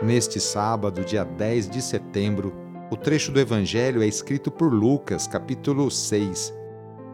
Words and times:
Neste 0.00 0.38
sábado, 0.38 1.04
dia 1.04 1.24
10 1.24 1.70
de 1.70 1.82
setembro, 1.82 2.54
o 2.88 2.96
trecho 2.96 3.32
do 3.32 3.40
Evangelho 3.40 4.00
é 4.00 4.06
escrito 4.06 4.48
por 4.48 4.72
Lucas, 4.72 5.26
capítulo 5.26 5.90
6, 5.90 6.54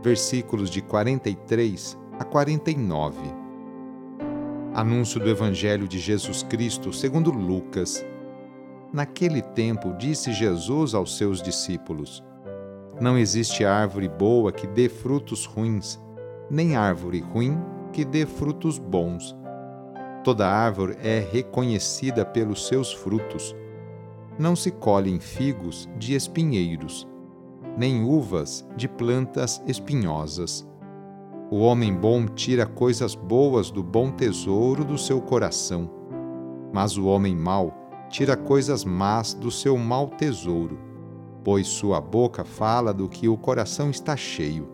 versículos 0.02 0.68
de 0.68 0.82
43 0.82 1.98
a 2.18 2.24
49. 2.24 3.16
Anúncio 4.74 5.18
do 5.18 5.30
Evangelho 5.30 5.88
de 5.88 5.98
Jesus 5.98 6.42
Cristo 6.42 6.92
segundo 6.92 7.30
Lucas. 7.30 8.04
Naquele 8.92 9.40
tempo, 9.40 9.94
disse 9.94 10.30
Jesus 10.34 10.94
aos 10.94 11.16
seus 11.16 11.40
discípulos: 11.40 12.22
Não 13.00 13.16
existe 13.16 13.64
árvore 13.64 14.10
boa 14.10 14.52
que 14.52 14.66
dê 14.66 14.90
frutos 14.90 15.46
ruins, 15.46 15.98
nem 16.50 16.76
árvore 16.76 17.20
ruim 17.20 17.58
que 17.94 18.04
dê 18.04 18.26
frutos 18.26 18.78
bons 18.78 19.34
Toda 20.24 20.48
árvore 20.48 20.96
é 21.02 21.18
reconhecida 21.18 22.24
pelos 22.24 22.66
seus 22.66 22.90
frutos. 22.90 23.54
Não 24.38 24.56
se 24.56 24.70
colhem 24.70 25.20
figos 25.20 25.86
de 25.98 26.14
espinheiros, 26.14 27.06
nem 27.76 28.02
uvas 28.02 28.66
de 28.74 28.88
plantas 28.88 29.62
espinhosas. 29.66 30.66
O 31.50 31.58
homem 31.58 31.94
bom 31.94 32.26
tira 32.26 32.64
coisas 32.64 33.14
boas 33.14 33.70
do 33.70 33.82
bom 33.82 34.10
tesouro 34.10 34.82
do 34.82 34.96
seu 34.96 35.20
coração, 35.20 35.90
mas 36.72 36.96
o 36.96 37.04
homem 37.04 37.36
mau 37.36 38.06
tira 38.08 38.34
coisas 38.34 38.82
más 38.82 39.34
do 39.34 39.50
seu 39.50 39.76
mau 39.76 40.08
tesouro, 40.08 40.78
pois 41.44 41.66
sua 41.66 42.00
boca 42.00 42.46
fala 42.46 42.94
do 42.94 43.10
que 43.10 43.28
o 43.28 43.36
coração 43.36 43.90
está 43.90 44.16
cheio. 44.16 44.70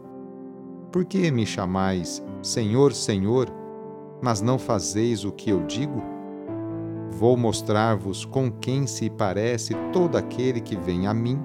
Por 0.93 1.05
que 1.05 1.29
me 1.33 1.45
chamais 1.45 2.23
Senhor, 2.41 2.95
Senhor? 2.95 3.60
Mas 4.23 4.41
não 4.41 4.59
fazeis 4.59 5.25
o 5.25 5.33
que 5.33 5.51
eu 5.51 5.65
digo? 5.65 6.03
Vou 7.11 7.37
mostrar-vos 7.37 8.25
com 8.25 8.51
quem 8.51 8.87
se 8.87 9.11
parece 9.11 9.75
todo 9.93 10.17
aquele 10.17 10.61
que 10.61 10.77
vem 10.77 11.07
a 11.07 11.15
mim, 11.15 11.39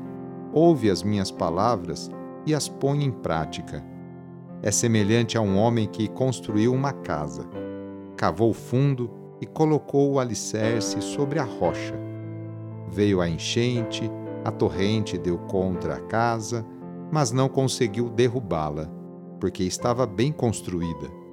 ouve 0.54 0.90
as 0.90 1.04
minhas 1.04 1.32
palavras 1.32 2.10
e 2.46 2.54
as 2.54 2.70
põe 2.70 3.04
em 3.04 3.12
prática. 3.12 3.84
É 4.62 4.72
semelhante 4.72 5.38
a 5.38 5.42
um 5.42 5.58
homem 5.58 5.88
que 5.88 6.08
construiu 6.08 6.74
uma 6.74 6.94
casa, 6.94 7.46
cavou 8.16 8.54
fundo 8.54 9.10
e 9.42 9.46
colocou 9.46 10.14
o 10.14 10.20
alicerce 10.20 11.02
sobre 11.02 11.40
a 11.40 11.44
rocha. 11.44 11.96
Veio 12.88 13.20
a 13.20 13.28
enchente, 13.28 14.10
a 14.44 14.52
torrente 14.52 15.18
deu 15.18 15.38
contra 15.38 15.96
a 15.96 16.02
casa, 16.02 16.66
mas 17.12 17.32
não 17.32 17.50
conseguiu 17.50 18.10
derrubá-la, 18.10 18.90
porque 19.40 19.64
estava 19.64 20.06
bem 20.06 20.32
construída. 20.32 21.25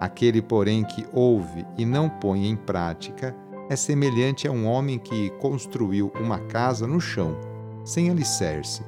Aquele, 0.00 0.40
porém, 0.40 0.84
que 0.84 1.06
ouve 1.12 1.66
e 1.76 1.84
não 1.84 2.08
põe 2.08 2.46
em 2.46 2.56
prática 2.56 3.34
é 3.68 3.76
semelhante 3.76 4.46
a 4.46 4.52
um 4.52 4.66
homem 4.66 4.98
que 4.98 5.30
construiu 5.40 6.12
uma 6.20 6.38
casa 6.38 6.86
no 6.86 7.00
chão, 7.00 7.36
sem 7.84 8.08
alicerce. 8.08 8.82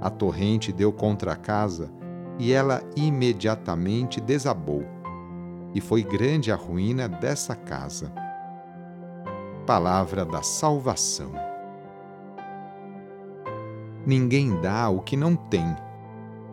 A 0.00 0.08
torrente 0.08 0.72
deu 0.72 0.92
contra 0.92 1.32
a 1.32 1.36
casa 1.36 1.90
e 2.38 2.52
ela 2.52 2.82
imediatamente 2.96 4.20
desabou. 4.20 4.84
E 5.74 5.80
foi 5.80 6.02
grande 6.02 6.52
a 6.52 6.56
ruína 6.56 7.08
dessa 7.08 7.54
casa. 7.54 8.12
Palavra 9.66 10.24
da 10.24 10.42
Salvação. 10.42 11.32
Ninguém 14.06 14.58
dá 14.60 14.88
o 14.88 15.00
que 15.00 15.16
não 15.16 15.36
tem 15.36 15.76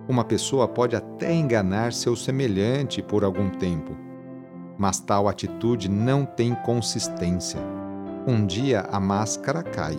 uma 0.08 0.24
pessoa 0.24 0.68
pode 0.68 0.96
até 0.96 1.34
enganar 1.34 1.92
seu 1.92 2.16
semelhante 2.16 3.02
por 3.02 3.24
algum 3.24 3.50
tempo, 3.50 3.96
mas 4.78 5.00
tal 5.00 5.28
atitude 5.28 5.90
não 5.90 6.26
tem 6.26 6.54
consistência. 6.54 7.60
Um 8.28 8.46
dia 8.46 8.82
a 8.92 9.00
máscara 9.00 9.64
cai. 9.64 9.98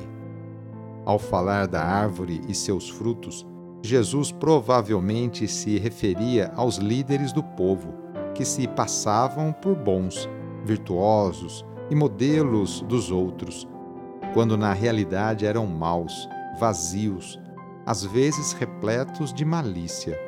Ao 1.05 1.19
falar 1.19 1.67
da 1.67 1.83
árvore 1.83 2.41
e 2.49 2.55
seus 2.55 2.89
frutos, 2.89 3.47
Jesus 3.83 4.33
provavelmente 4.33 5.47
se 5.47 5.79
referia 5.79 6.53
aos 6.57 6.77
líderes 6.77 7.33
do 7.33 7.43
povo, 7.43 7.95
que 8.35 8.45
se 8.45 8.67
passavam 8.67 9.53
por 9.53 9.77
bons, 9.77 10.29
virtuosos 10.65 11.65
e 11.89 11.95
modelos 11.95 12.81
dos 12.83 13.11
outros, 13.11 13.67
quando 14.35 14.57
na 14.57 14.73
realidade 14.73 15.47
eram 15.47 15.67
maus, 15.67 16.29
vazios, 16.59 17.41
às 17.87 18.05
vezes 18.05 18.53
repletos 18.53 19.33
de 19.33 19.45
malícia. 19.45 20.19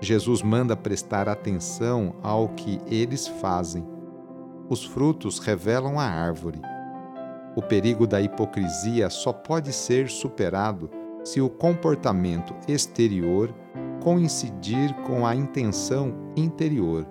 Jesus 0.00 0.42
manda 0.42 0.76
prestar 0.76 1.28
atenção 1.28 2.14
ao 2.22 2.48
que 2.50 2.80
eles 2.86 3.26
fazem. 3.26 3.84
Os 4.68 4.84
frutos 4.84 5.40
revelam 5.40 5.98
a 5.98 6.04
árvore. 6.04 6.60
O 7.56 7.62
perigo 7.62 8.06
da 8.06 8.20
hipocrisia 8.20 9.10
só 9.10 9.32
pode 9.32 9.72
ser 9.72 10.08
superado 10.08 10.88
se 11.24 11.40
o 11.40 11.50
comportamento 11.50 12.54
exterior 12.68 13.52
coincidir 14.00 14.94
com 15.02 15.26
a 15.26 15.34
intenção 15.34 16.14
interior. 16.36 17.06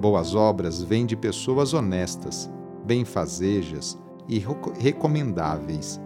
Boas 0.00 0.34
obras 0.34 0.80
vêm 0.80 1.04
de 1.04 1.16
pessoas 1.16 1.74
honestas, 1.74 2.50
benfazejas 2.84 4.00
e 4.28 4.42
recomendáveis 4.78 6.00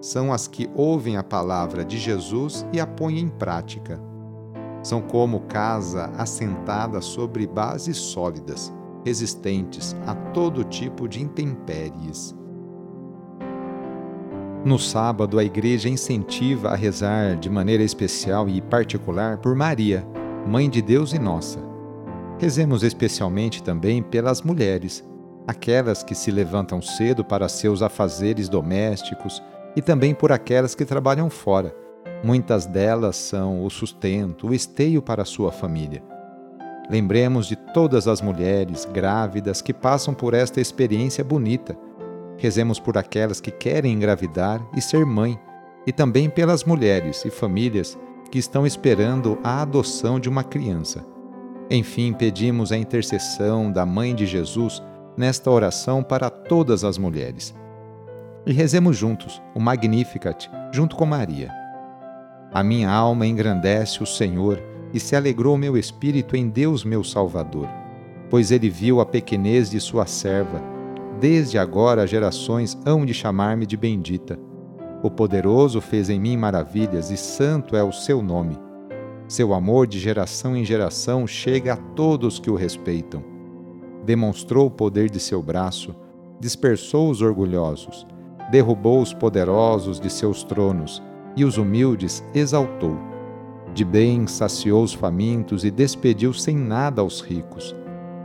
são 0.00 0.32
as 0.32 0.46
que 0.46 0.68
ouvem 0.74 1.16
a 1.16 1.22
palavra 1.22 1.84
de 1.84 1.98
Jesus 1.98 2.66
e 2.72 2.80
a 2.80 2.86
põem 2.86 3.18
em 3.18 3.28
prática. 3.28 4.00
São 4.82 5.00
como 5.00 5.40
casa 5.40 6.10
assentada 6.16 7.00
sobre 7.00 7.46
bases 7.46 7.96
sólidas, 7.96 8.72
resistentes 9.04 9.96
a 10.06 10.14
todo 10.14 10.64
tipo 10.64 11.08
de 11.08 11.22
intempéries. 11.22 12.34
No 14.64 14.78
sábado, 14.78 15.38
a 15.38 15.44
igreja 15.44 15.88
incentiva 15.88 16.70
a 16.70 16.74
rezar 16.74 17.36
de 17.36 17.48
maneira 17.48 17.84
especial 17.84 18.48
e 18.48 18.60
particular 18.60 19.38
por 19.38 19.54
Maria, 19.54 20.04
Mãe 20.44 20.68
de 20.68 20.82
Deus 20.82 21.12
e 21.12 21.18
nossa. 21.18 21.60
Rezemos 22.38 22.82
especialmente 22.82 23.62
também 23.62 24.02
pelas 24.02 24.42
mulheres, 24.42 25.04
aquelas 25.46 26.02
que 26.02 26.14
se 26.14 26.30
levantam 26.30 26.82
cedo 26.82 27.24
para 27.24 27.48
seus 27.48 27.82
afazeres 27.82 28.48
domésticos, 28.48 29.42
e 29.76 29.82
também 29.82 30.14
por 30.14 30.32
aquelas 30.32 30.74
que 30.74 30.86
trabalham 30.86 31.28
fora. 31.28 31.76
Muitas 32.24 32.64
delas 32.64 33.14
são 33.16 33.62
o 33.62 33.70
sustento, 33.70 34.48
o 34.48 34.54
esteio 34.54 35.02
para 35.02 35.22
a 35.22 35.26
sua 35.26 35.52
família. 35.52 36.02
Lembremos 36.90 37.46
de 37.46 37.56
todas 37.56 38.08
as 38.08 38.22
mulheres 38.22 38.86
grávidas 38.86 39.60
que 39.60 39.74
passam 39.74 40.14
por 40.14 40.32
esta 40.32 40.60
experiência 40.60 41.22
bonita. 41.22 41.76
Rezemos 42.38 42.80
por 42.80 42.96
aquelas 42.96 43.40
que 43.40 43.50
querem 43.50 43.92
engravidar 43.92 44.66
e 44.74 44.80
ser 44.80 45.04
mãe, 45.04 45.38
e 45.86 45.92
também 45.92 46.30
pelas 46.30 46.64
mulheres 46.64 47.24
e 47.24 47.30
famílias 47.30 47.98
que 48.30 48.38
estão 48.38 48.66
esperando 48.66 49.38
a 49.44 49.62
adoção 49.62 50.18
de 50.18 50.28
uma 50.28 50.42
criança. 50.42 51.04
Enfim, 51.70 52.12
pedimos 52.12 52.72
a 52.72 52.76
intercessão 52.76 53.70
da 53.70 53.84
Mãe 53.84 54.14
de 54.14 54.26
Jesus 54.26 54.82
nesta 55.16 55.50
oração 55.50 56.02
para 56.02 56.30
todas 56.30 56.82
as 56.82 56.98
mulheres 56.98 57.54
e 58.46 58.52
rezemos 58.52 58.96
juntos 58.96 59.42
o 59.54 59.60
Magnificat, 59.60 60.48
junto 60.72 60.94
com 60.94 61.04
Maria. 61.04 61.50
A 62.52 62.62
minha 62.62 62.88
alma 62.88 63.26
engrandece 63.26 64.02
o 64.02 64.06
Senhor 64.06 64.62
e 64.94 65.00
se 65.00 65.16
alegrou 65.16 65.58
meu 65.58 65.76
espírito 65.76 66.36
em 66.36 66.48
Deus 66.48 66.84
meu 66.84 67.02
Salvador, 67.02 67.68
pois 68.30 68.52
ele 68.52 68.70
viu 68.70 69.00
a 69.00 69.04
pequenez 69.04 69.68
de 69.68 69.80
sua 69.80 70.06
serva. 70.06 70.62
Desde 71.20 71.58
agora 71.58 72.06
gerações 72.06 72.78
hão 72.86 73.04
de 73.04 73.12
chamar-me 73.12 73.66
de 73.66 73.76
bendita. 73.76 74.38
O 75.02 75.10
poderoso 75.10 75.80
fez 75.80 76.08
em 76.08 76.20
mim 76.20 76.36
maravilhas 76.36 77.10
e 77.10 77.16
santo 77.16 77.74
é 77.74 77.82
o 77.82 77.92
seu 77.92 78.22
nome. 78.22 78.56
Seu 79.28 79.52
amor 79.52 79.88
de 79.88 79.98
geração 79.98 80.56
em 80.56 80.64
geração 80.64 81.26
chega 81.26 81.74
a 81.74 81.76
todos 81.76 82.38
que 82.38 82.50
o 82.50 82.54
respeitam. 82.54 83.24
Demonstrou 84.04 84.66
o 84.66 84.70
poder 84.70 85.10
de 85.10 85.18
seu 85.18 85.42
braço, 85.42 85.94
dispersou 86.38 87.10
os 87.10 87.20
orgulhosos, 87.20 88.06
derrubou 88.50 89.00
os 89.00 89.12
poderosos 89.12 89.98
de 89.98 90.10
seus 90.10 90.42
tronos 90.42 91.02
e 91.36 91.44
os 91.44 91.58
humildes 91.58 92.24
exaltou. 92.34 92.96
De 93.74 93.84
bem 93.84 94.26
saciou 94.26 94.82
os 94.82 94.94
famintos 94.94 95.64
e 95.64 95.70
despediu 95.70 96.32
sem 96.32 96.56
nada 96.56 97.02
aos 97.02 97.20
ricos. 97.20 97.74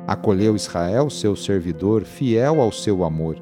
Acolheu 0.08 0.56
Israel, 0.56 1.10
seu 1.10 1.36
servidor, 1.36 2.04
fiel 2.04 2.62
ao 2.62 2.72
seu 2.72 3.04
amor, 3.04 3.38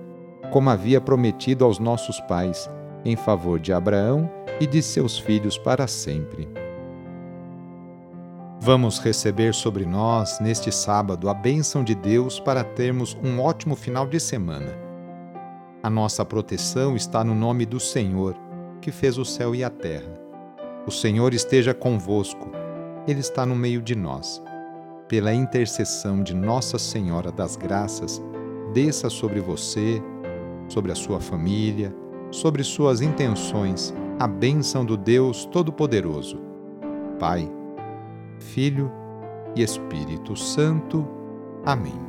como 0.52 0.70
havia 0.70 1.00
prometido 1.00 1.64
aos 1.64 1.78
nossos 1.80 2.20
pais, 2.22 2.70
em 3.06 3.16
favor 3.16 3.60
de 3.60 3.72
Abraão 3.72 4.30
e 4.60 4.66
de 4.66 4.82
seus 4.82 5.18
filhos 5.18 5.58
para 5.58 5.88
sempre. 5.88 6.50
Vamos 8.62 9.00
receber 9.00 9.54
sobre 9.54 9.86
nós, 9.86 10.40
neste 10.42 10.72
sábado, 10.72 11.30
a 11.30 11.34
bênção 11.34 11.84
de 11.84 11.96
Deus 11.96 12.40
para 12.40 12.64
termos 12.64 13.18
um 13.24 13.40
ótimo 13.40 13.76
final 13.76 14.06
de 14.06 14.20
semana. 14.20 14.89
A 15.82 15.90
nossa 15.90 16.26
proteção 16.26 16.96
está 16.96 17.24
no 17.24 17.34
nome 17.34 17.66
do 17.66 17.80
Senhor, 17.80 18.36
que 18.82 18.92
fez 18.92 19.18
o 19.18 19.24
céu 19.24 19.56
e 19.56 19.64
a 19.64 19.70
terra. 19.70 20.12
O 20.86 20.92
Senhor 20.92 21.34
esteja 21.34 21.74
convosco, 21.74 22.52
Ele 23.08 23.22
está 23.22 23.46
no 23.46 23.56
meio 23.56 23.82
de 23.82 23.96
nós. 23.96 24.44
Pela 25.08 25.34
intercessão 25.34 26.22
de 26.22 26.36
Nossa 26.36 26.78
Senhora 26.78 27.32
das 27.32 27.56
Graças, 27.56 28.22
desça 28.74 29.10
sobre 29.10 29.40
você, 29.40 30.04
sobre 30.68 30.92
a 30.92 30.96
sua 30.96 31.22
família, 31.22 31.96
sobre 32.30 32.62
suas 32.62 33.00
intenções, 33.02 33.94
a 34.20 34.28
bênção 34.28 34.84
do 34.84 34.98
Deus 34.98 35.46
Todo-Poderoso. 35.46 36.40
Pai, 37.18 37.50
Filho 38.38 38.92
e 39.56 39.64
Espírito 39.64 40.36
Santo. 40.36 41.08
Amém. 41.66 42.09